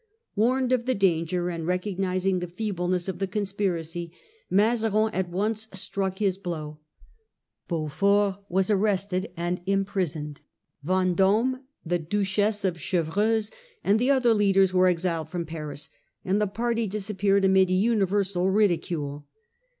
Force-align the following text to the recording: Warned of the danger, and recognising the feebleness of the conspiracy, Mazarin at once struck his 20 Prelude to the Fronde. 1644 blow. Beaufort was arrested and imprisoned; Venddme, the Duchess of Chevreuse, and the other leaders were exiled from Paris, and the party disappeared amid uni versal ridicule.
Warned 0.35 0.71
of 0.71 0.87
the 0.87 0.95
danger, 0.95 1.51
and 1.51 1.67
recognising 1.67 2.39
the 2.39 2.47
feebleness 2.47 3.07
of 3.07 3.19
the 3.19 3.27
conspiracy, 3.27 4.11
Mazarin 4.49 5.13
at 5.13 5.29
once 5.29 5.67
struck 5.73 6.17
his 6.17 6.39
20 6.39 6.41
Prelude 6.41 6.77
to 6.79 6.79
the 6.79 7.75
Fronde. 7.91 8.37
1644 8.47 8.47
blow. 8.49 8.49
Beaufort 8.49 8.51
was 8.51 8.69
arrested 8.71 9.31
and 9.37 9.61
imprisoned; 9.67 10.41
Venddme, 10.83 11.59
the 11.85 11.99
Duchess 11.99 12.65
of 12.65 12.79
Chevreuse, 12.81 13.51
and 13.83 13.99
the 13.99 14.09
other 14.09 14.33
leaders 14.33 14.73
were 14.73 14.87
exiled 14.87 15.29
from 15.29 15.45
Paris, 15.45 15.87
and 16.25 16.41
the 16.41 16.47
party 16.47 16.87
disappeared 16.87 17.45
amid 17.45 17.69
uni 17.69 18.03
versal 18.03 18.51
ridicule. 18.51 19.27